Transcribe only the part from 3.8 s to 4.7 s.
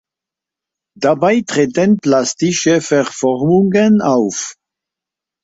auf.